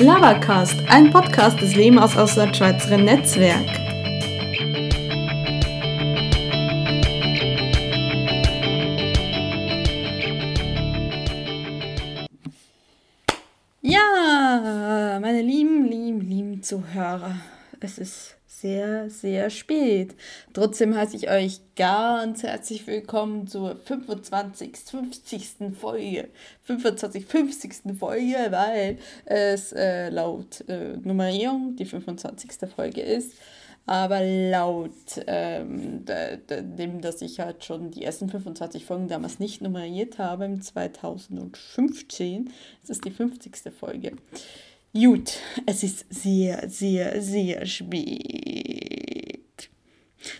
[0.00, 3.66] Lavacast, ein Podcast des Leben aus Auslandschweizer Netzwerk.
[13.82, 17.34] Ja, meine lieben, lieben, lieben Zuhörer,
[17.80, 20.14] es ist sehr, sehr spät.
[20.52, 24.76] Trotzdem heiße ich euch ganz herzlich willkommen zur 25.
[24.76, 25.48] 50.
[25.78, 26.28] Folge.
[26.64, 27.24] 25.
[27.26, 27.72] 50.
[27.98, 32.50] Folge, weil es äh, laut äh, Nummerierung die 25.
[32.74, 33.34] Folge ist.
[33.86, 34.90] Aber laut
[35.26, 40.60] ähm, dem, dass ich halt schon die ersten 25 Folgen damals nicht nummeriert habe, im
[40.60, 42.50] 2015,
[42.82, 43.72] ist es die 50.
[43.72, 44.12] Folge.
[44.94, 49.38] Gut, es ist sehr, sehr, sehr spät.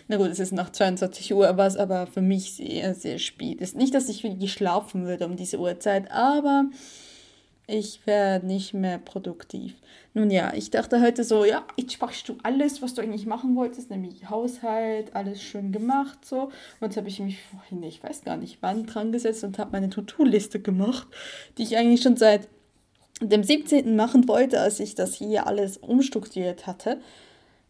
[0.07, 3.75] Na gut, es ist nach 22 Uhr, was aber für mich sehr, sehr spät ist.
[3.75, 6.65] Nicht, dass ich wirklich schlafen würde um diese Uhrzeit, aber
[7.67, 9.75] ich wäre nicht mehr produktiv.
[10.15, 13.55] Nun ja, ich dachte heute so, ja, jetzt machst du alles, was du eigentlich machen
[13.55, 16.45] wolltest, nämlich Haushalt, alles schön gemacht, so.
[16.79, 19.73] Und jetzt habe ich mich vorhin, ich weiß gar nicht wann, dran gesetzt und habe
[19.73, 21.07] meine To-Do-Liste gemacht,
[21.59, 22.49] die ich eigentlich schon seit
[23.21, 23.95] dem 17.
[23.95, 26.99] machen wollte, als ich das hier alles umstrukturiert hatte.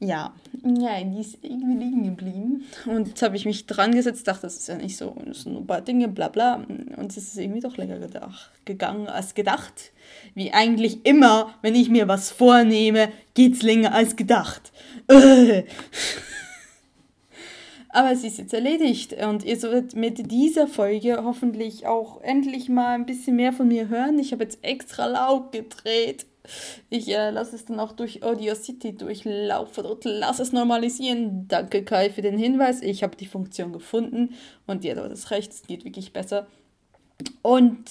[0.02, 0.34] Ja,
[0.64, 2.64] ja, die ist irgendwie liegen geblieben.
[2.86, 5.52] Und jetzt habe ich mich dran gesetzt, dachte, das ist ja nicht so, das sind
[5.52, 6.64] nur ein paar Dinge, bla bla.
[6.96, 9.92] Und es ist irgendwie doch länger gedacht, gegangen als gedacht.
[10.36, 14.72] Wie eigentlich immer, wenn ich mir was vornehme, geht es länger als gedacht.
[17.92, 22.94] Aber es ist jetzt erledigt und ihr solltet mit dieser Folge hoffentlich auch endlich mal
[22.94, 24.20] ein bisschen mehr von mir hören.
[24.20, 26.28] Ich habe jetzt extra laut gedreht.
[26.90, 31.48] Ich äh, lasse es dann auch durch Audio City durchlaufen und lasse es normalisieren.
[31.48, 32.82] Danke Kai für den Hinweis.
[32.82, 34.36] Ich habe die Funktion gefunden
[34.68, 36.48] und ja, du hast recht, es geht wirklich besser.
[37.42, 37.90] Und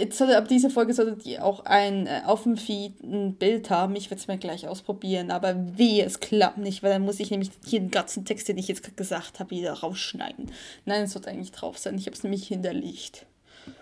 [0.00, 3.70] jetzt sollte, ab dieser Folge solltet ihr auch ein äh, auf dem Feed ein Bild
[3.70, 3.96] haben.
[3.96, 7.30] Ich werde es mir gleich ausprobieren, aber wie es klappt nicht, weil dann muss ich
[7.30, 10.50] nämlich hier den ganzen Text, den ich jetzt gerade gesagt habe, wieder rausschneiden.
[10.84, 11.96] Nein, es wird eigentlich drauf sein.
[11.96, 13.26] Ich habe es nämlich hinterlegt.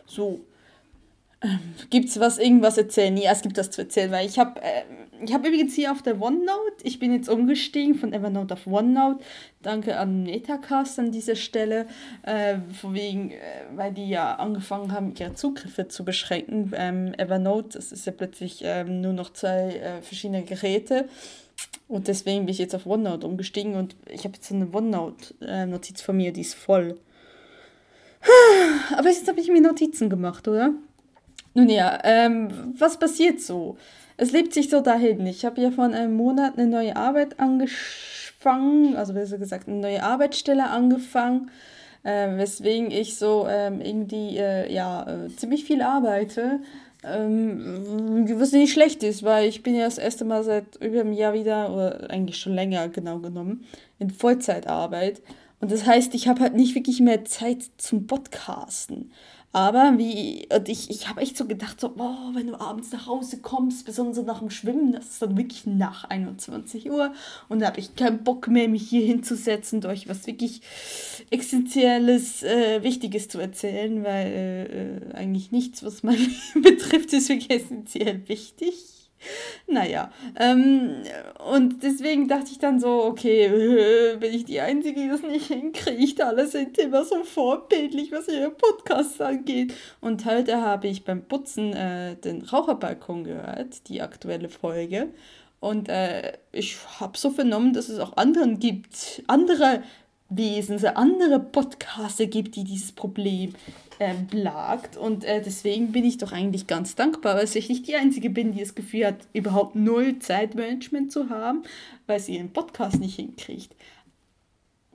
[0.06, 0.40] So.
[1.42, 1.60] Ähm,
[1.90, 3.16] Gibt es was, irgendwas erzählen?
[3.16, 4.82] Ja, es gibt das zu erzählen, weil ich habe äh,
[5.22, 9.24] ich übrigens hier auf der OneNote, ich bin jetzt umgestiegen von Evernote auf OneNote.
[9.62, 11.86] Danke an Metacast an dieser Stelle,
[12.22, 13.36] äh, wegen, äh,
[13.74, 16.72] weil die ja angefangen haben, ihre Zugriffe zu beschränken.
[16.76, 21.08] Ähm, Evernote, das ist ja plötzlich ähm, nur noch zwei äh, verschiedene Geräte.
[21.88, 26.16] Und deswegen bin ich jetzt auf OneNote umgestiegen und ich habe jetzt eine OneNote-Notiz von
[26.16, 26.98] mir, die ist voll.
[28.96, 30.74] Aber jetzt habe ich mir Notizen gemacht, oder?
[31.56, 33.78] Nun ja, ähm, was passiert so?
[34.18, 35.26] Es lebt sich so dahin.
[35.26, 40.02] Ich habe ja vor einem Monat eine neue Arbeit angefangen, also besser gesagt eine neue
[40.02, 41.50] Arbeitsstelle angefangen,
[42.02, 46.60] äh, weswegen ich so ähm, irgendwie äh, ja, äh, ziemlich viel arbeite.
[47.02, 51.14] Ähm, was nicht schlecht ist, weil ich bin ja das erste Mal seit über einem
[51.14, 53.64] Jahr wieder, oder eigentlich schon länger genau genommen,
[53.98, 55.22] in Vollzeitarbeit.
[55.60, 59.10] Und das heißt, ich habe halt nicht wirklich mehr Zeit zum Podcasten.
[59.52, 63.06] Aber wie, und ich, ich habe echt so gedacht, so, oh, wenn du abends nach
[63.06, 67.12] Hause kommst, besonders nach dem Schwimmen, das ist dann wirklich nach 21 Uhr.
[67.48, 70.60] Und da habe ich keinen Bock mehr, mich hier hinzusetzen, euch was wirklich
[71.30, 77.50] Essentielles, äh, Wichtiges zu erzählen, weil äh, äh eigentlich nichts, was Leben betrifft, ist wirklich
[77.50, 78.95] essentiell wichtig.
[79.66, 81.02] Naja, ähm,
[81.50, 86.20] und deswegen dachte ich dann so, okay, bin ich die Einzige, die das nicht hinkriegt.
[86.20, 89.74] Alle sind immer so vorbildlich, was ihre Podcasts angeht.
[90.00, 95.08] Und heute habe ich beim Putzen äh, den Raucherbalkon gehört, die aktuelle Folge.
[95.60, 99.82] Und äh, ich habe so vernommen, dass es auch anderen gibt, andere
[100.28, 103.54] Wesen, andere Podcaster gibt, die dieses Problem
[103.98, 104.96] äh, plagt.
[104.96, 108.52] Und äh, deswegen bin ich doch eigentlich ganz dankbar, weil ich nicht die Einzige bin,
[108.52, 111.62] die das Gefühl hat, überhaupt null Zeitmanagement zu haben,
[112.06, 113.74] weil sie ihren Podcast nicht hinkriegt.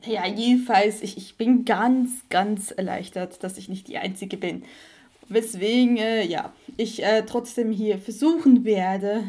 [0.05, 4.63] Ja, jedenfalls, ich, ich bin ganz, ganz erleichtert, dass ich nicht die Einzige bin.
[5.29, 9.23] Weswegen, äh, ja, ich äh, trotzdem hier versuchen werde,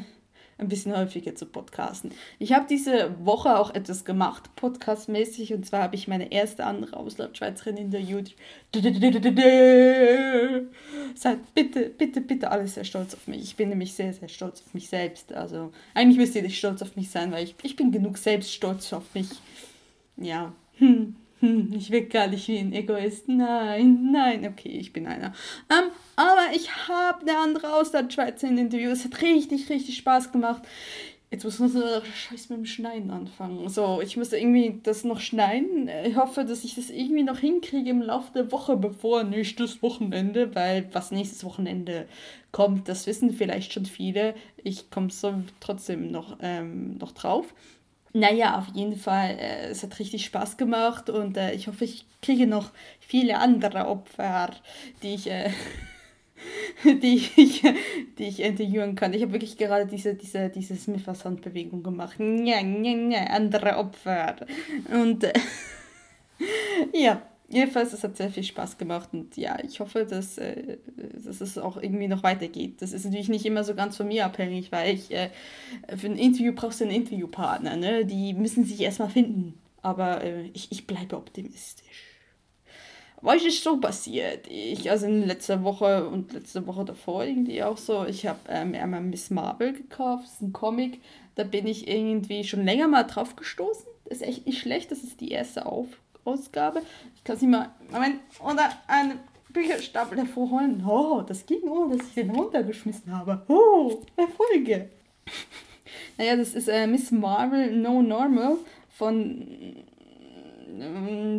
[0.62, 2.12] ein bisschen häufiger zu podcasten.
[2.38, 6.96] Ich habe diese Woche auch etwas gemacht, podcastmäßig, und zwar habe ich meine erste andere
[6.96, 8.38] Auslandschweizerin in der YouTube.
[11.14, 13.42] Seid bitte, bitte, bitte alle sehr stolz auf mich.
[13.42, 15.32] Ich bin nämlich sehr, sehr stolz auf mich selbst.
[15.32, 18.52] Also, eigentlich müsst ihr nicht stolz auf mich sein, weil ich, ich bin genug selbst
[18.52, 19.28] stolz auf mich.
[20.16, 20.52] Ja.
[20.78, 23.28] Hm hm, ich wirke gar nicht wie ein Egoist.
[23.28, 25.34] Nein, nein, okay, ich bin einer.
[25.68, 28.92] Ähm, aber ich habe eine andere Auslandschweizerin interviewt.
[28.92, 30.62] Es hat richtig, richtig Spaß gemacht.
[31.32, 31.80] Jetzt muss man so
[32.14, 33.68] scheiß mit dem Schneiden anfangen.
[33.68, 35.90] So, ich muss irgendwie das noch schneiden.
[36.04, 40.54] Ich hoffe, dass ich das irgendwie noch hinkriege im Laufe der Woche, bevor nächstes Wochenende,
[40.54, 42.06] weil was nächstes Wochenende
[42.52, 44.34] kommt, das wissen vielleicht schon viele.
[44.62, 47.52] Ich komme so trotzdem noch, ähm, noch drauf.
[48.14, 52.04] Naja, auf jeden Fall, äh, es hat richtig Spaß gemacht und äh, ich hoffe, ich
[52.20, 52.70] kriege noch
[53.00, 54.50] viele andere Opfer,
[55.02, 55.30] die ich.
[55.30, 55.50] Äh,
[56.84, 57.62] die ich,
[58.18, 59.12] die ich interviewen kann.
[59.12, 62.18] Ich habe wirklich gerade diese, diese, diese Smithers-Handbewegung gemacht.
[62.18, 64.36] Nja, nja, nja, andere Opfer.
[64.92, 65.24] Und
[66.92, 67.22] ja,
[67.52, 70.78] jedenfalls, es hat sehr viel Spaß gemacht und ja, ich hoffe, dass, äh,
[71.24, 72.82] dass es auch irgendwie noch weitergeht.
[72.82, 75.30] Das ist natürlich nicht immer so ganz von mir abhängig, weil ich äh,
[75.96, 78.04] für ein Interview brauchst du einen Interviewpartner, ne?
[78.04, 79.58] Die müssen sich erstmal finden.
[79.82, 82.12] Aber äh, ich, ich bleibe optimistisch
[83.22, 84.48] was ist so passiert?
[84.48, 88.74] Ich, also in letzter Woche und letzte Woche davor irgendwie auch so, ich habe ähm,
[88.74, 91.00] einmal Miss Marvel gekauft, das ist ein Comic,
[91.36, 93.86] da bin ich irgendwie schon länger mal drauf gestoßen.
[94.04, 95.86] Das ist echt nicht schlecht, das ist die erste Auf
[96.24, 96.82] Ausgabe.
[97.14, 99.20] Ich kann es nicht mal, Moment, oder einen
[99.52, 100.84] Bücherstapel hervorholen.
[100.86, 103.42] Oh, das ging ohne, dass ich den runtergeschmissen habe.
[103.48, 104.88] Oh, Erfolge.
[106.18, 108.56] naja, das ist äh, Miss Marvel No Normal
[108.90, 109.46] von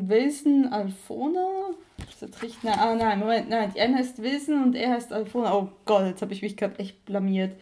[0.07, 1.71] Wilson Alfona?
[2.19, 2.69] Das richtig?
[2.69, 3.71] ah nein, Moment, nein.
[3.75, 5.55] Die eine heißt Wilson und er heißt Alfona.
[5.55, 7.55] Oh Gott, jetzt habe ich mich gerade echt blamiert.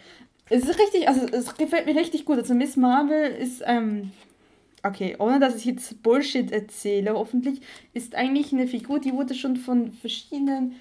[0.49, 2.37] Es ist richtig, also es gefällt mir richtig gut.
[2.37, 4.11] Also Miss Marvel ist, ähm,
[4.83, 7.61] okay, ohne dass ich jetzt Bullshit erzähle, hoffentlich,
[7.93, 10.75] ist eigentlich eine Figur, die wurde schon von verschiedenen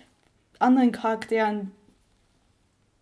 [0.58, 1.72] anderen Charakteren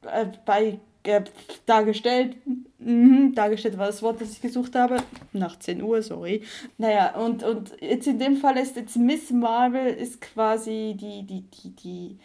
[0.02, 1.22] äh, bei äh,
[1.66, 2.36] dargestellt.
[2.78, 4.98] Mhm, dargestellt war das Wort, das ich gesucht habe.
[5.32, 6.42] Nach 10 Uhr, sorry.
[6.76, 11.42] Naja, und, und jetzt in dem Fall ist jetzt Miss Marvel ist quasi die, die,
[11.42, 12.18] die, die,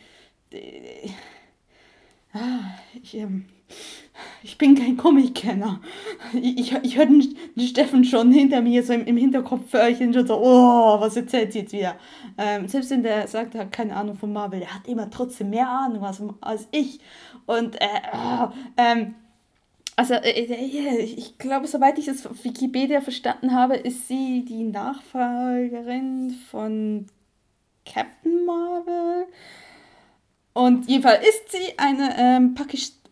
[0.52, 1.14] die
[2.34, 3.46] ah, ich, ähm,
[4.44, 5.80] ich bin kein Comic-Kenner.
[6.34, 10.28] Ich, ich, ich höre den, Steffen schon hinter mir so im, im Hinterkopf hören schon
[10.28, 11.96] so, oh, was erzählt sie jetzt wieder?
[12.38, 15.50] Ähm, selbst wenn der sagt, er hat keine Ahnung von Marvel, der hat immer trotzdem
[15.50, 17.00] mehr Ahnung als, als ich.
[17.46, 19.16] Und äh, oh, ähm,
[19.96, 24.64] also äh, äh ich glaube, soweit ich das auf Wikipedia verstanden habe, ist sie die
[24.66, 27.08] Nachfolgerin von
[27.86, 29.26] Captain Marvel.
[30.54, 33.03] Und jedenfalls ist sie eine ähm, pakistanische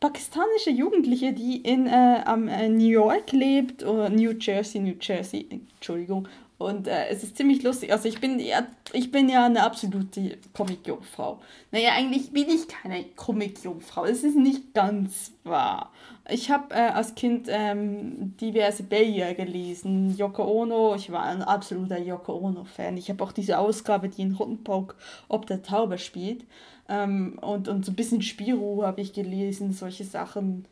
[0.70, 6.28] Jugendliche, die in äh, am, äh, New York lebt, oder New Jersey, New Jersey, Entschuldigung,
[6.62, 7.92] und äh, es ist ziemlich lustig.
[7.92, 11.40] Also ich bin ja, ich bin ja eine absolute Comic-Jungfrau.
[11.72, 14.06] Naja, eigentlich bin ich keine Comic-Jungfrau.
[14.06, 15.92] Es ist nicht ganz wahr.
[16.30, 20.16] Ich habe äh, als Kind ähm, diverse Belgier gelesen.
[20.16, 22.96] Yoko Ono, ich war ein absoluter Yoko Ono-Fan.
[22.96, 24.96] Ich habe auch diese Ausgabe, die in Rottenburg
[25.30, 26.46] ob der Taube spielt.
[26.92, 30.66] Ähm, und, und so ein bisschen Spiro habe ich gelesen, solche Sachen.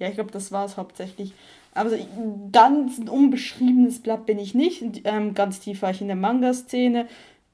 [0.00, 1.32] Ja, ich glaube, das war es hauptsächlich.
[1.74, 1.96] Aber so
[2.50, 4.82] ganz ein unbeschriebenes Blatt bin ich nicht.
[5.04, 7.06] Ähm, ganz tief war ich in der Manga-Szene.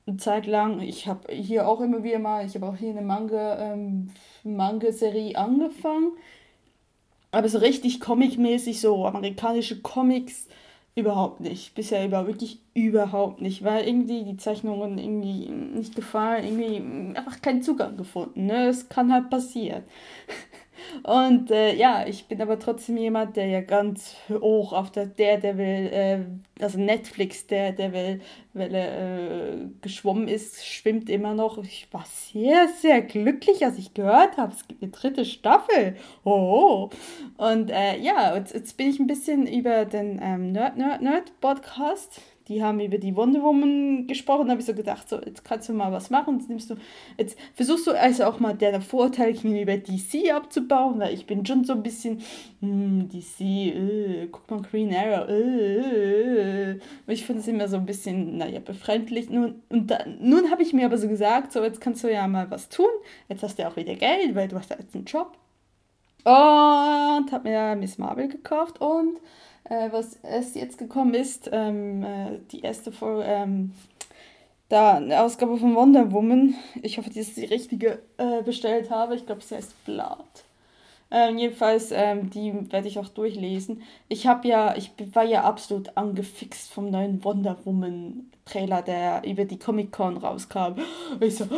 [0.06, 0.80] Eine Zeit lang.
[0.80, 4.10] Ich habe hier auch immer wieder mal, ich habe auch hier eine Manga, ähm,
[4.44, 6.12] Manga-Serie angefangen.
[7.32, 10.48] Aber so richtig comic-mäßig, so amerikanische Comics,
[10.94, 11.74] überhaupt nicht.
[11.74, 13.64] Bisher über wirklich überhaupt nicht.
[13.64, 18.46] Weil irgendwie die Zeichnungen irgendwie nicht gefallen, irgendwie einfach keinen Zugang gefunden.
[18.46, 18.66] Ne?
[18.66, 19.84] Das kann halt passieren.
[21.02, 25.06] Und äh, ja, ich bin aber trotzdem jemand, der ja ganz hoch auf der
[25.58, 26.20] will, äh,
[26.62, 27.46] also Netflix,
[27.92, 28.20] will,
[28.52, 31.58] Welle äh, geschwommen ist, schwimmt immer noch.
[31.58, 35.96] Ich war sehr, sehr glücklich, als ich gehört habe, es gibt eine dritte Staffel.
[36.24, 36.90] Oh.
[37.36, 41.40] Und äh, ja, jetzt, jetzt bin ich ein bisschen über den ähm, Nerd Nerd Nerd
[41.40, 42.20] Podcast
[42.50, 44.46] die haben über die Wonder Woman gesprochen.
[44.46, 46.38] Da habe ich so gedacht, so, jetzt kannst du mal was machen.
[46.38, 46.74] Jetzt, nimmst du,
[47.16, 51.64] jetzt versuchst du also auch mal deine Vorteile über DC abzubauen, weil ich bin schon
[51.64, 52.20] so ein bisschen,
[52.60, 56.80] hm, DC, äh, guck mal, Green Arrow, äh, äh.
[57.06, 59.30] Ich finde es immer so ein bisschen, naja, befremdlich.
[59.30, 62.26] Nun, und da, nun habe ich mir aber so gesagt, so, jetzt kannst du ja
[62.26, 62.90] mal was tun.
[63.28, 65.38] Jetzt hast du ja auch wieder Geld, weil du hast ja jetzt einen Job.
[66.24, 69.20] Und habe mir Miss Marvel gekauft und
[69.64, 73.72] äh, was erst jetzt gekommen ist, ähm, äh, die erste Folge, ähm,
[74.68, 76.54] da eine Ausgabe von Wonder Woman.
[76.82, 79.16] Ich hoffe, dass ich die richtige äh, bestellt habe.
[79.16, 80.24] Ich glaube, sie heißt Blood.
[81.12, 83.82] Ähm, jedenfalls, ähm, die werde ich auch durchlesen.
[84.08, 89.44] Ich habe ja, ich war ja absolut angefixt vom neuen Wonder Woman Trailer, der über
[89.44, 90.74] die Comic Con rauskam.
[91.20, 91.46] Ich so,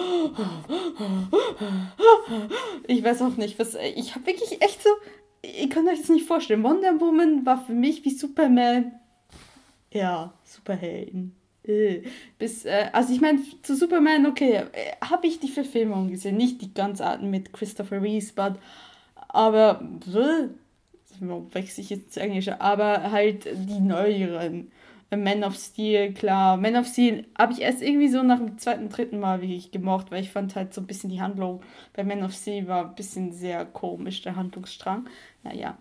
[2.87, 4.89] ich weiß auch nicht, was, ich habe wirklich echt so,
[5.43, 6.63] ihr könnt euch das nicht vorstellen.
[6.63, 8.93] Wonder Woman war für mich wie Superman.
[9.93, 11.35] Ja, Superhelden.
[11.65, 12.03] Äh,
[12.39, 16.61] bis, äh, also ich meine, zu Superman, okay, äh, habe ich die Verfilmung gesehen, nicht
[16.61, 18.55] die ganz alten mit Christopher Reeve, but,
[19.29, 19.81] aber
[21.53, 24.73] wechsle ich jetzt zu Englische, aber halt die neueren.
[25.17, 26.57] Man of Steel, klar.
[26.57, 30.11] Man of Steel habe ich erst irgendwie so nach dem zweiten, dritten Mal wirklich gemocht,
[30.11, 31.61] weil ich fand halt so ein bisschen die Handlung
[31.93, 35.09] bei Man of Steel war ein bisschen sehr komisch, der Handlungsstrang.
[35.43, 35.77] Naja.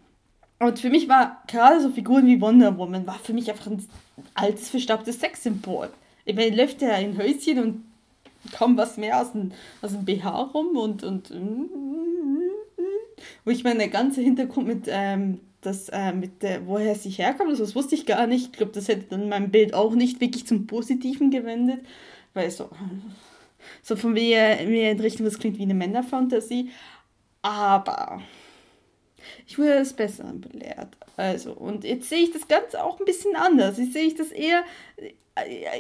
[0.59, 3.83] Und für mich war gerade so Figuren wie Wonder Woman, war für mich einfach ein
[4.35, 5.89] altes, verstaubtes Sexsymbol.
[6.25, 7.83] Ich meine, läuft ja in Häuschen und
[8.51, 11.31] kaum was mehr aus dem, aus dem BH rum und, und
[13.43, 17.60] wo ich meine, der ganze Hintergrund mit, ähm, das, äh, mit der, woher sie herkommt,
[17.60, 18.48] das wusste ich gar nicht.
[18.48, 21.86] Ich glaube, das hätte dann mein Bild auch nicht wirklich zum Positiven gewendet,
[22.34, 22.70] weil so,
[23.84, 26.72] so von mir, mir in Richtung, das klingt wie eine Männerfantasie.
[27.41, 28.22] Aber
[29.48, 30.98] ich wurde es besser belehrt.
[31.18, 33.77] Also, und jetzt sehe ich das Ganze auch ein bisschen anders.
[33.77, 34.63] Jetzt sehe ich das eher,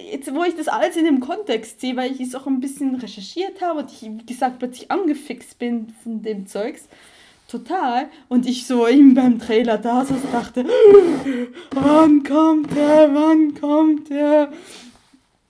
[0.09, 2.95] jetzt wo ich das alles in dem Kontext sehe, weil ich es auch ein bisschen
[2.95, 6.87] recherchiert habe und ich, wie gesagt, plötzlich angefixt bin von dem Zeugs.
[7.51, 8.09] Total.
[8.29, 10.65] Und ich so ihm beim Trailer da so dachte,
[11.71, 14.53] wann kommt er, wann kommt er?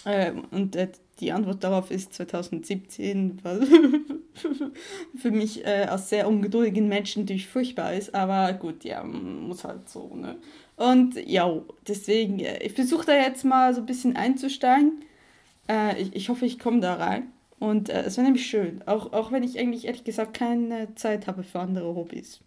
[0.07, 0.89] Ähm, und äh,
[1.19, 3.59] die Antwort darauf ist 2017, was
[5.15, 8.15] für mich äh, als sehr ungeduldigen Menschen natürlich furchtbar ist.
[8.15, 10.37] Aber gut, ja, muss halt so, ne?
[10.77, 15.03] Und ja, deswegen, äh, ich versuche da jetzt mal so ein bisschen einzusteigen.
[15.69, 17.31] Äh, ich, ich hoffe, ich komme da rein.
[17.61, 21.27] Und äh, es wäre nämlich schön, auch, auch wenn ich eigentlich ehrlich gesagt keine Zeit
[21.27, 22.39] habe für andere Hobbys.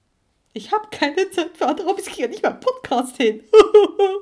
[0.54, 3.40] Ich habe keine Zeit für andere Hobbys, ich kriege nicht mal einen Podcast hin.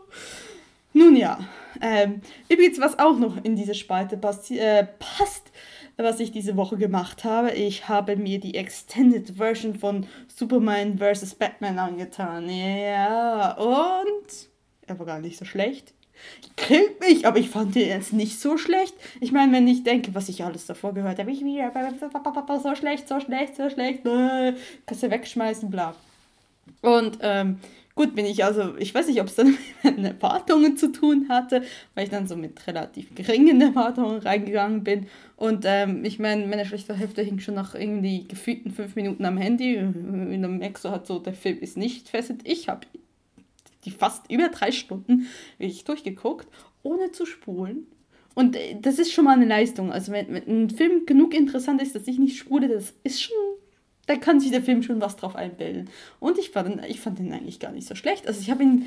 [0.93, 1.41] Nun ja,
[1.81, 2.21] ähm,
[2.51, 5.51] übrigens, was auch noch in diese Spalte passi äh, passt,
[5.97, 11.37] was ich diese Woche gemacht habe, ich habe mir die Extended Version von Superman vs.
[11.37, 12.51] Batman angetan.
[12.51, 14.49] Ja, und
[14.87, 15.95] er war gar nicht so schlecht.
[16.57, 18.95] Killt mich, aber ich fand den jetzt nicht so schlecht.
[19.21, 21.73] Ich meine, wenn ich denke, was ich alles davor gehört habe, ich wieder
[22.61, 24.55] so schlecht, so schlecht, so schlecht, äh,
[24.87, 25.95] kannst du wegschmeißen, bla.
[26.83, 27.59] Und ähm,
[27.95, 31.27] Gut bin ich also, ich weiß nicht, ob es dann mit den Erwartungen zu tun
[31.29, 31.63] hatte,
[31.95, 35.09] weil ich dann so mit relativ geringen Erwartungen reingegangen bin.
[35.37, 39.37] Und ähm, ich meine, meine schlechte Hälfte hing schon nach irgendwie gefühlten fünf Minuten am
[39.37, 39.77] Handy.
[39.77, 42.41] Und dann merkst du halt so, der Film ist nicht fesselt.
[42.45, 42.87] Ich habe
[43.85, 45.27] die fast über drei Stunden
[45.59, 46.49] wirklich durchgeguckt,
[46.83, 47.87] ohne zu spulen.
[48.35, 49.93] Und äh, das ist schon mal eine Leistung.
[49.93, 53.37] Also wenn, wenn ein Film genug interessant ist, dass ich nicht spule, das ist schon
[54.07, 55.89] da kann sich der Film schon was drauf einbilden.
[56.19, 58.27] Und ich fand, ich fand ihn eigentlich gar nicht so schlecht.
[58.27, 58.87] Also ich habe ihn,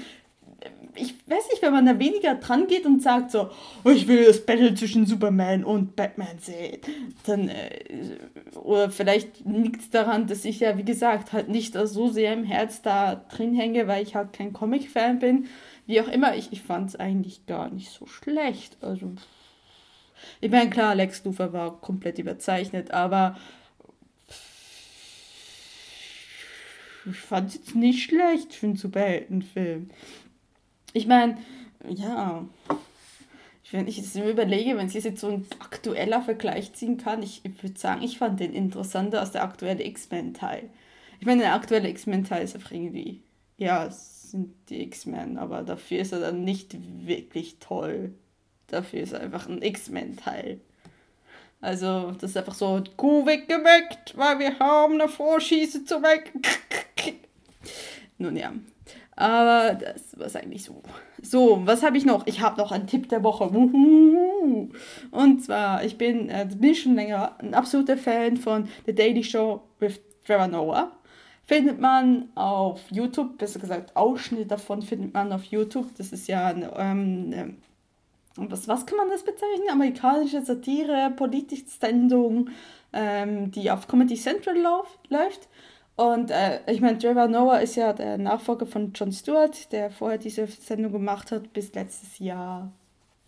[0.95, 3.49] ich weiß nicht, wenn man da weniger dran geht und sagt so,
[3.83, 6.79] oh, ich will das Battle zwischen Superman und Batman sehen,
[7.25, 8.17] dann, äh,
[8.55, 12.43] oder vielleicht liegt es daran, dass ich ja, wie gesagt, halt nicht so sehr im
[12.43, 15.47] Herz da drin hänge, weil ich halt kein Comic-Fan bin.
[15.85, 18.77] Wie auch immer, ich, ich fand es eigentlich gar nicht so schlecht.
[18.81, 19.11] Also,
[20.41, 23.37] ich meine, klar, Lex Luthor war komplett überzeichnet, aber
[27.05, 29.89] ich fand es jetzt nicht schlecht für einen Superheldenfilm.
[30.95, 31.37] Ich meine,
[31.89, 32.45] ja,
[33.71, 37.61] wenn ich mir überlege, wenn ich jetzt so ein aktueller Vergleich ziehen kann, ich, ich
[37.61, 40.69] würde sagen, ich fand den interessanter als der aktuelle X-Men-Teil.
[41.19, 43.21] Ich meine, der aktuelle X-Men-Teil ist einfach irgendwie,
[43.57, 48.13] ja, es sind die X-Men, aber dafür ist er dann nicht wirklich toll.
[48.67, 50.61] Dafür ist er einfach ein X-Men-Teil.
[51.59, 56.31] Also, das ist einfach so, Kuh weggeweckt, weil wir haben eine Vorschieße zu weg.
[58.17, 58.53] Nun ja.
[59.15, 60.81] Aber das war eigentlich so.
[61.22, 62.27] So, was habe ich noch?
[62.27, 63.45] Ich habe noch einen Tipp der Woche.
[65.12, 69.62] Und zwar, ich bin, äh, bin schon länger ein absoluter Fan von The Daily Show
[69.79, 70.91] with Trevor Noah.
[71.45, 75.88] Findet man auf YouTube, besser gesagt, Ausschnitt davon findet man auf YouTube.
[75.98, 77.57] Das ist ja eine, ähm,
[78.36, 79.69] was, was kann man das bezeichnen?
[79.72, 82.50] Amerikanische Satire, politische Sendung,
[82.93, 85.48] ähm, die auf Comedy Central lauf, läuft.
[85.95, 90.17] Und äh, ich meine, Trevor Noah ist ja der Nachfolger von Jon Stewart, der vorher
[90.17, 92.71] diese Sendung gemacht hat bis letztes Jahr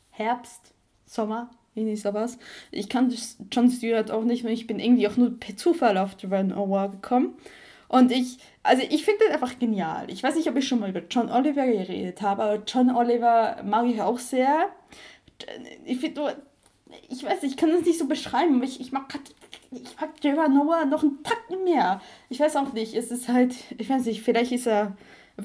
[0.09, 0.73] Herbst,
[1.05, 2.37] Sommer, irgendwie sowas.
[2.71, 3.15] Ich kannte
[3.51, 6.91] Jon Stewart auch nicht, weil ich bin irgendwie auch nur per Zufall auf Trevor Noah
[6.91, 7.35] gekommen.
[7.87, 10.11] Und ich, also ich finde den einfach genial.
[10.11, 13.63] Ich weiß nicht, ob ich schon mal über John Oliver geredet habe, aber John Oliver
[13.63, 14.65] mag ich auch sehr.
[15.85, 16.35] Ich finde,
[17.07, 19.07] ich weiß, ich kann das nicht so beschreiben, aber ich, ich mag
[19.71, 22.01] ich mag Trevor Noah noch einen Tacken mehr.
[22.29, 24.95] Ich weiß auch nicht, es ist halt, ich weiß nicht, vielleicht ist er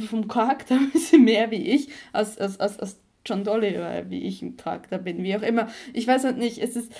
[0.09, 4.43] vom Charakter ein bisschen mehr wie ich, als, als, als, als John Dolly, wie ich
[4.43, 5.69] im Charakter bin, wie auch immer.
[5.93, 6.93] Ich weiß halt nicht, es ist,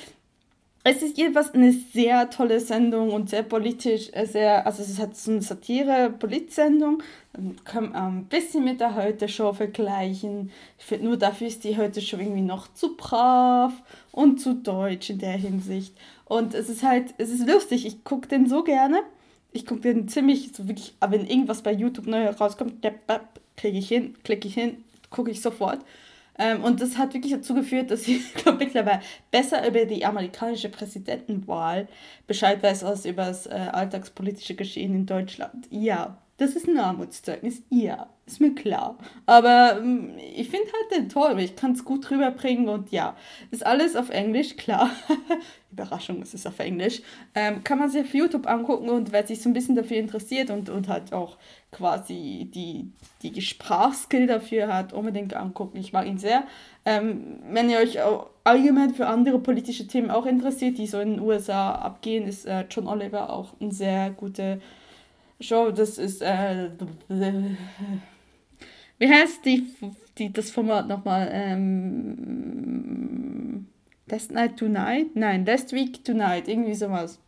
[0.85, 5.17] es ist jedenfalls eine sehr tolle Sendung und sehr politisch, äh, sehr, also es halt
[5.17, 7.03] so eine Satire-Polit-Sendung.
[7.65, 10.51] Kann man ein bisschen mit der Heute-Show vergleichen.
[10.79, 13.73] Ich finde nur dafür ist die Heute-Show irgendwie noch zu brav
[14.11, 15.95] und zu deutsch in der Hinsicht.
[16.25, 19.03] Und es ist halt, es ist lustig, ich gucke den so gerne.
[19.53, 22.85] Ich gucke den ziemlich, so wirklich, aber wenn irgendwas bei YouTube neu rauskommt,
[23.57, 25.81] kriege ich hin, klicke ich hin, gucke ich sofort.
[26.43, 30.69] Ähm, und das hat wirklich dazu geführt, dass ich glaube mittlerweile besser über die amerikanische
[30.69, 31.87] Präsidentenwahl
[32.27, 35.69] Bescheid weiß als über das äh, alltagspolitische Geschehen in Deutschland.
[35.71, 37.63] Ja, das ist ein Armutszeugnis.
[37.71, 38.99] Ja, ist mir klar.
[39.27, 43.17] Aber ähm, ich finde halt den toll, ich kann es gut rüberbringen und ja,
[43.53, 44.91] ist alles auf Englisch, klar.
[45.73, 47.03] Überraschung, es ist auf Englisch.
[47.37, 50.51] Ähm, kann man sich auf YouTube angucken und wer sich so ein bisschen dafür interessiert
[50.51, 51.37] und, und halt auch
[51.71, 52.91] quasi die,
[53.23, 55.79] die Sprachskill dafür hat, unbedingt angucken.
[55.79, 56.43] Ich mag ihn sehr.
[56.85, 57.99] Ähm, wenn ihr euch
[58.43, 62.65] allgemein für andere politische Themen auch interessiert, die so in den USA abgehen, ist äh,
[62.69, 64.59] John Oliver auch ein sehr guter
[65.43, 65.71] Show.
[65.71, 66.71] Das ist äh,
[69.03, 69.67] wie heißt die,
[70.17, 71.29] die das Format nochmal?
[71.33, 72.93] Ähm,
[74.07, 75.17] Last Night Tonight?
[75.17, 77.19] Nein, Last Week Tonight, irgendwie sowas.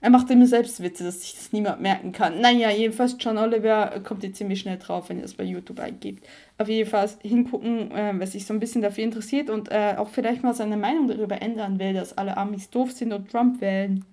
[0.00, 2.40] Er macht immer selbst Witze, dass sich das niemand merken kann.
[2.40, 6.26] Naja, jedenfalls John Oliver kommt ihr ziemlich schnell drauf, wenn ihr es bei YouTube eingibt.
[6.58, 10.08] Auf jeden Fall hingucken, äh, wer sich so ein bisschen dafür interessiert und äh, auch
[10.08, 14.04] vielleicht mal seine Meinung darüber ändern will, dass alle Amis doof sind und Trump wählen.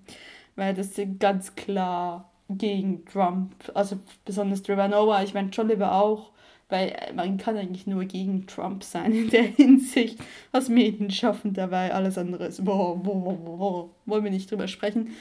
[0.56, 3.54] Weil das sind ganz klar gegen Trump.
[3.74, 6.34] Also besonders Trevor ich meine John Oliver auch
[6.74, 10.18] weil man kann eigentlich nur gegen Trump sein in der Hinsicht,
[10.52, 15.16] was Medien schaffen dabei, alles andere ist, boah, boah, boah, wollen wir nicht drüber sprechen.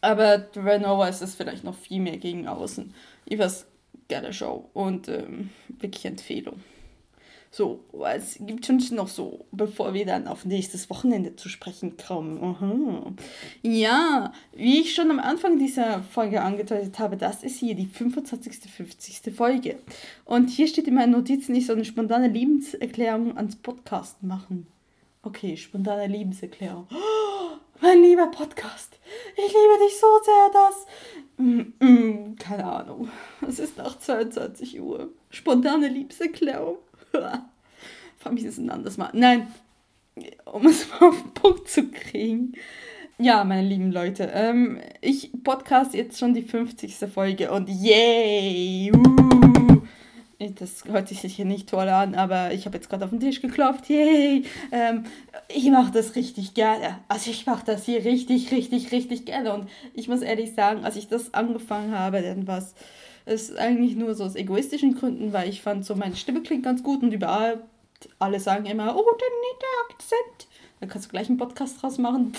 [0.00, 2.94] Aber Renova ist es vielleicht noch viel mehr gegen außen.
[3.26, 3.66] Ich weiß,
[4.08, 6.60] geile Show und ähm, wirklich Empfehlung.
[7.52, 7.80] So,
[8.14, 12.40] es gibt schon noch so, bevor wir dann auf nächstes Wochenende zu sprechen kommen.
[12.40, 13.12] Aha.
[13.62, 18.70] Ja, wie ich schon am Anfang dieser Folge angedeutet habe, das ist hier die 25.
[18.70, 19.34] 50.
[19.34, 19.80] Folge.
[20.24, 24.68] Und hier steht in meinen Notizen, ich soll eine spontane Lebenserklärung ans Podcast machen.
[25.24, 26.86] Okay, spontane Lebenserklärung.
[26.92, 29.00] Oh, mein lieber Podcast,
[29.36, 30.86] ich liebe dich so sehr, dass...
[31.36, 33.10] Mm, mm, keine Ahnung,
[33.46, 35.08] es ist nach 22 Uhr.
[35.30, 36.78] Spontane Liebeserklärung.
[38.18, 39.10] Fand mich das ein anderes Mal.
[39.12, 39.48] Nein,
[40.44, 42.54] um es mal auf den Punkt zu kriegen.
[43.18, 46.96] Ja, meine lieben Leute, ähm, ich podcast jetzt schon die 50.
[47.12, 48.90] Folge und yay!
[48.94, 49.82] Uh,
[50.58, 53.42] das hört sich hier nicht toll an, aber ich habe jetzt gerade auf den Tisch
[53.42, 53.90] geklopft.
[53.90, 54.44] Yay!
[54.72, 55.04] Ähm,
[55.48, 56.98] ich mache das richtig gerne.
[57.08, 59.52] Also ich mache das hier richtig, richtig, richtig gerne.
[59.52, 62.58] Und ich muss ehrlich sagen, als ich das angefangen habe, dann war
[63.30, 66.82] ist eigentlich nur so aus egoistischen Gründen, weil ich fand so, meine Stimme klingt ganz
[66.82, 67.62] gut und überall,
[68.18, 70.48] alle sagen immer, oh, der nette Akzent.
[70.80, 72.32] Dann kannst du gleich einen Podcast draus machen.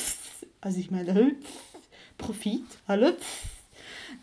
[0.59, 1.35] Also ich meine,
[2.17, 3.17] Profit, alle.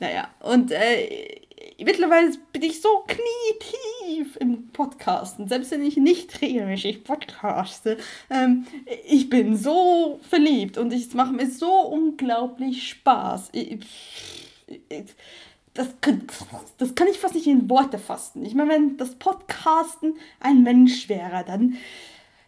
[0.00, 1.40] Naja, und äh,
[1.78, 7.96] mittlerweile bin ich so knietief im Podcasten, selbst wenn ich nicht regelmäßig podcaste.
[8.30, 8.66] Ähm,
[9.06, 13.50] ich bin so verliebt und es macht mir so unglaublich Spaß.
[13.52, 13.78] Ich,
[14.66, 15.04] ich,
[15.78, 15.88] das,
[16.78, 18.44] das kann ich fast nicht in Worte fassen.
[18.44, 21.76] Ich meine, wenn das Podcasten ein Mensch wäre, dann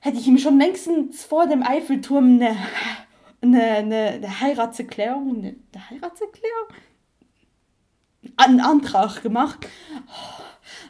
[0.00, 2.56] hätte ich ihm schon längstens vor dem Eiffelturm eine,
[3.40, 6.68] eine, eine, eine Heiratserklärung, eine, eine Heiratserklärung,
[8.40, 9.66] einen Antrag gemacht.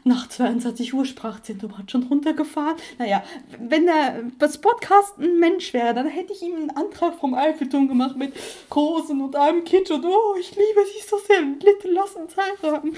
[0.02, 2.78] Nach 22 Uhr Sprachzentrum hat schon runtergefahren.
[2.98, 3.22] Naja,
[3.58, 7.86] wenn er das Podcast ein Mensch wäre, dann hätte ich ihm einen Antrag vom Eiffelturm
[7.86, 8.32] gemacht mit
[8.74, 12.96] Rosen und einem Kitsch und oh, ich liebe dich so sehr, bitte lass uns heiraten.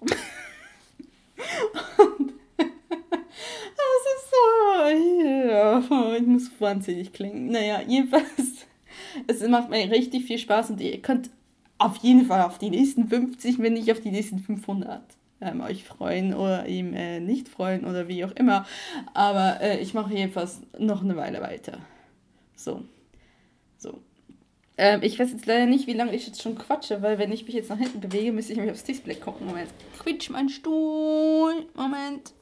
[3.76, 5.82] das ist so, ja,
[6.16, 7.50] ich muss wahnsinnig klingen.
[7.50, 8.64] Naja, jedenfalls,
[9.26, 11.28] es macht mir richtig viel Spaß und ihr könnt
[11.78, 15.02] auf jeden Fall auf die nächsten 50, wenn nicht auf die nächsten 500
[15.40, 18.66] ähm, euch freuen oder ihm äh, nicht freuen oder wie auch immer.
[19.14, 21.78] Aber äh, ich mache jedenfalls noch eine Weile weiter.
[22.54, 22.82] So.
[23.76, 24.00] So.
[24.78, 27.44] Ähm, ich weiß jetzt leider nicht, wie lange ich jetzt schon quatsche, weil wenn ich
[27.44, 29.46] mich jetzt nach hinten bewege, müsste ich mich aufs Display gucken.
[29.46, 29.70] Moment.
[29.98, 31.66] Quitsch mein Stuhl.
[31.74, 32.32] Moment.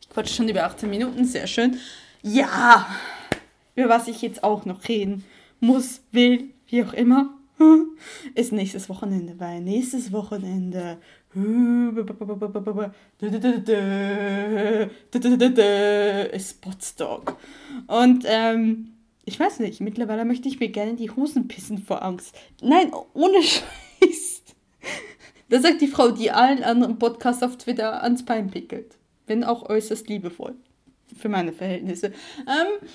[0.00, 1.24] Ich quatsche schon über 18 Minuten.
[1.24, 1.78] Sehr schön.
[2.22, 2.86] Ja.
[3.76, 5.24] Über was ich jetzt auch noch reden
[5.60, 7.37] muss, will, wie auch immer,
[8.34, 10.98] ist nächstes Wochenende, weil nächstes Wochenende
[16.32, 17.36] ist Potsdok.
[17.86, 18.92] Und ähm,
[19.24, 22.34] ich weiß nicht, mittlerweile möchte ich mir gerne die Hosen pissen vor Angst.
[22.62, 24.42] Nein, ohne Scheiß.
[25.50, 28.96] Das sagt die Frau, die allen anderen Podcasts auf Twitter ans Bein pickelt.
[29.26, 30.54] Wenn auch äußerst liebevoll.
[31.16, 32.12] Für meine Verhältnisse.
[32.46, 32.88] Ähm,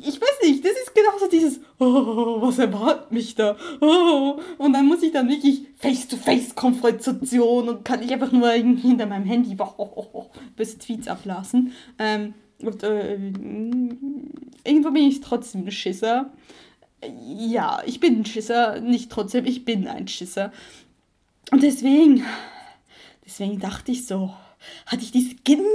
[0.00, 3.56] ich weiß nicht, das ist genauso dieses, oh, was erwartet mich da?
[3.80, 9.24] Oh, und dann muss ich dann wirklich Face-to-Face-Konfrontation und kann ich einfach nur hinter meinem
[9.24, 11.72] Handy oh, oh, oh, bis Tweets ablassen.
[11.98, 13.14] Ähm, und äh,
[14.64, 16.32] irgendwo bin ich trotzdem ein Schisser.
[17.36, 20.52] ja, ich bin ein Schisser, nicht trotzdem, ich bin ein Schisser.
[21.50, 22.24] Und deswegen,
[23.24, 24.34] deswegen dachte ich so,
[24.86, 25.68] hatte ich diese geniale.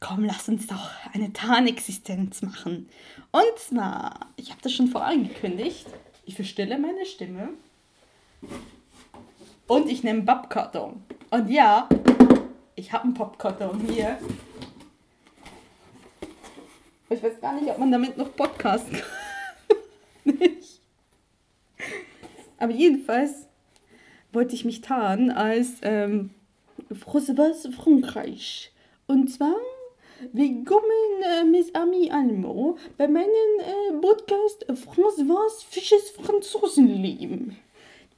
[0.00, 2.88] Komm, lass uns doch eine Tarnexistenz machen.
[3.30, 5.86] Und zwar, ich habe das schon vorangekündigt,
[6.24, 7.50] ich verstelle meine Stimme
[9.66, 11.02] und ich nehme Pappkarton.
[11.30, 11.86] Und ja,
[12.76, 14.18] ich habe einen Pappkarton hier.
[17.10, 19.76] Ich weiß gar nicht, ob man damit noch podcasten kann.
[20.38, 20.80] nicht.
[22.56, 23.46] Aber jedenfalls
[24.32, 26.30] wollte ich mich tarnen als ähm,
[26.90, 28.72] François Frankreich.
[29.06, 29.54] Und zwar
[30.32, 33.24] willkommen, äh, mes amis allemands, bei meinem
[33.58, 37.56] äh, Podcast François Fisches Franzosenleben.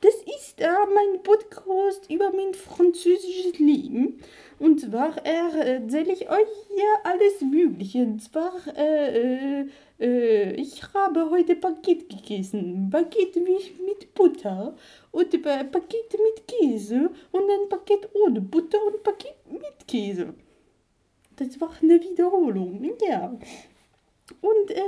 [0.00, 4.20] Das ist äh, mein Podcast über mein französisches Leben.
[4.58, 8.02] Und zwar erzähle ich euch hier alles Mögliche.
[8.02, 9.68] Und zwar, äh, äh,
[10.00, 12.90] äh ich habe heute Baguette gegessen.
[12.90, 14.74] Baguette mit Butter
[15.12, 20.34] und äh, Baguette mit Käse und ein Baguette ohne Butter und Baguette mit Käse.
[21.44, 23.36] Das war eine Wiederholung, ja.
[24.40, 24.80] Und äh,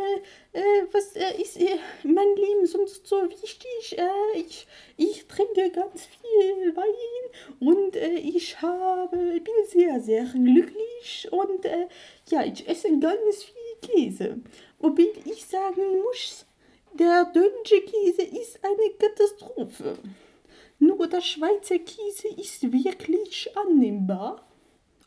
[0.52, 3.98] äh, was äh, ist äh, mein Leben sonst so wichtig?
[3.98, 11.28] Äh, ich, ich trinke ganz viel Wein und äh, ich habe, bin sehr, sehr glücklich
[11.32, 11.88] und äh,
[12.30, 14.38] ja, ich esse ganz viel Käse.
[14.78, 16.46] Wobei ich sagen muss,
[16.92, 19.98] der deutsche Käse ist eine Katastrophe.
[20.78, 24.46] Nur der Schweizer Käse ist wirklich annehmbar.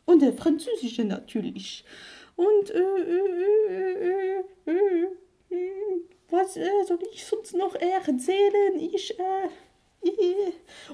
[0.08, 1.84] Und der französische natürlich.
[2.34, 5.18] Und äh, äh, äh,
[6.30, 8.78] was soll ich sonst noch erzählen?
[8.80, 9.14] Ich,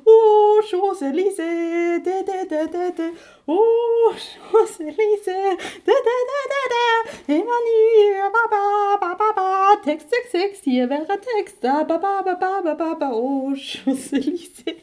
[0.07, 3.11] Oh, Champs-Élysées, da, da, da, da, da.
[3.47, 6.87] Oh, Champs-Élysées, da, da, da, da, da.
[7.29, 9.77] Emmanuel, ba, ba, ba, ba.
[9.85, 11.63] Text, Text, Text, hier wäre Text.
[11.63, 13.11] Da, ba, ba, ba, ba, ba, ba.
[13.13, 14.83] Oh, Champs-Élysées.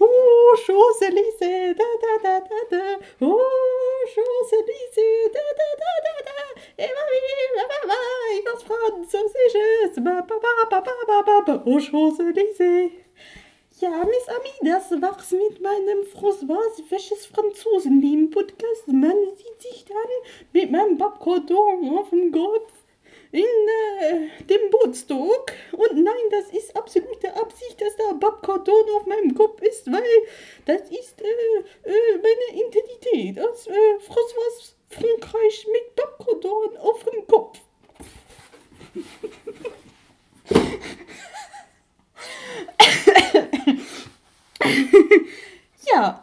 [0.00, 2.84] Oh, Champs-Élysées, da, da, da, da, da.
[3.20, 3.38] Oh,
[4.14, 6.38] Champs-Élysées, da, da, da, da, da.
[6.76, 7.98] Emmanuel, ba, ba, ba.
[8.34, 10.02] Ich was Französisches.
[10.02, 11.62] Ba, ba, ba, ba, ba, ba, ba.
[11.64, 13.01] Oh, Champs-Élysées.
[13.82, 18.86] Ja, Miss Ami, das war's mit meinem François Wäsches Franzosenleben Podcast.
[18.86, 19.96] Man sieht sich dann
[20.52, 22.70] mit meinem Pappkarton auf dem Kopf
[23.32, 25.52] in äh, dem Bootstock.
[25.72, 30.04] Und nein, das ist absolute Absicht, dass da Pappkarton auf meinem Kopf ist, weil
[30.64, 37.58] das ist äh, äh, meine Identität als äh, François Frankreich mit Pappkarton auf dem Kopf.
[45.94, 46.22] ja,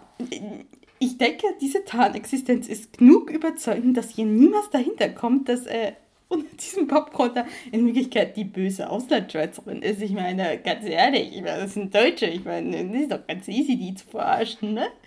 [0.99, 5.93] ich denke, diese Tarnexistenz ist genug überzeugend, dass hier niemals dahinter kommt, dass äh,
[6.27, 10.01] unter diesem Popcorn in Wirklichkeit die böse Auslandschweizerin ist.
[10.01, 12.27] Ich meine, ganz ehrlich, ich meine, das sind Deutsche.
[12.27, 14.87] Ich meine, das ist doch ganz easy, die zu verarschen, ne?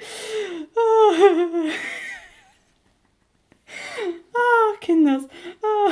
[4.34, 5.24] Ah, Kinders.
[5.62, 5.90] Ah.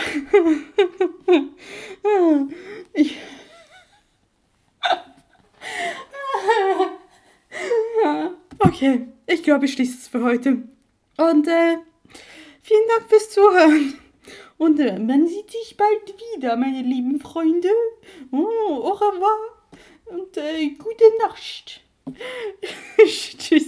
[2.93, 3.17] Ich.
[8.61, 10.63] Okay, ich glaube, ich schließe es für heute.
[11.17, 11.79] Und äh,
[12.63, 13.99] vielen Dank fürs Zuhören.
[14.59, 17.71] Und äh, man sieht sich bald wieder, meine lieben Freunde.
[18.31, 19.39] Oh, au revoir.
[20.07, 21.81] Und äh, gute Nacht.
[23.39, 23.67] Tschüss.